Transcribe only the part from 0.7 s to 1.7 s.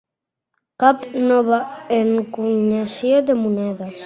Cap nova